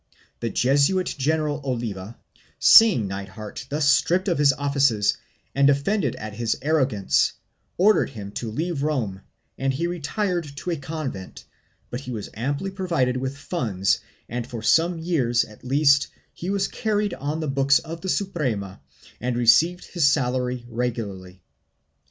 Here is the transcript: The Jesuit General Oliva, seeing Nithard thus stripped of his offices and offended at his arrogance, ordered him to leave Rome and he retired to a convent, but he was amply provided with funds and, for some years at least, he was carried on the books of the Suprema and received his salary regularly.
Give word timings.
The 0.39 0.49
Jesuit 0.49 1.13
General 1.15 1.61
Oliva, 1.63 2.17
seeing 2.57 3.07
Nithard 3.07 3.63
thus 3.69 3.87
stripped 3.87 4.27
of 4.27 4.39
his 4.39 4.51
offices 4.53 5.15
and 5.53 5.69
offended 5.69 6.15
at 6.15 6.33
his 6.33 6.57
arrogance, 6.63 7.33
ordered 7.77 8.09
him 8.09 8.31
to 8.31 8.49
leave 8.49 8.81
Rome 8.81 9.21
and 9.59 9.71
he 9.71 9.85
retired 9.85 10.55
to 10.57 10.71
a 10.71 10.75
convent, 10.75 11.45
but 11.91 11.99
he 11.99 12.09
was 12.11 12.31
amply 12.33 12.71
provided 12.71 13.15
with 13.17 13.37
funds 13.37 13.99
and, 14.27 14.47
for 14.47 14.63
some 14.63 14.97
years 14.97 15.43
at 15.45 15.63
least, 15.63 16.07
he 16.33 16.49
was 16.49 16.67
carried 16.67 17.13
on 17.13 17.39
the 17.39 17.47
books 17.47 17.77
of 17.77 18.01
the 18.01 18.09
Suprema 18.09 18.81
and 19.19 19.37
received 19.37 19.85
his 19.85 20.07
salary 20.07 20.65
regularly. 20.67 21.43